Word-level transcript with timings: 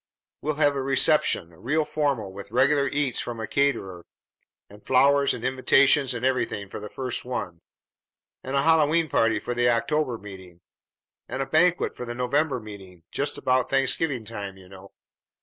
We'll 0.41 0.55
have 0.55 0.75
a 0.75 0.81
reception, 0.81 1.49
real 1.51 1.85
formal, 1.85 2.33
with 2.33 2.49
regular 2.49 2.87
eats 2.87 3.19
from 3.19 3.39
a 3.39 3.45
caterer, 3.45 4.03
and 4.67 4.83
flowers 4.83 5.31
and 5.35 5.43
invitations 5.45 6.15
and 6.15 6.25
everything, 6.25 6.69
for 6.69 6.79
the 6.79 6.89
first 6.89 7.23
one; 7.23 7.59
and 8.43 8.55
a 8.55 8.63
Hallowe'en 8.63 9.09
party 9.09 9.37
for 9.37 9.53
the 9.53 9.69
October 9.69 10.17
meeting, 10.17 10.59
and 11.29 11.43
a 11.43 11.45
banquet 11.45 11.95
for 11.95 12.05
the 12.05 12.15
November 12.15 12.59
meeting, 12.59 13.03
just 13.11 13.37
about 13.37 13.69
Thanksgiving 13.69 14.25
time, 14.25 14.57
you 14.57 14.67
know. 14.67 14.89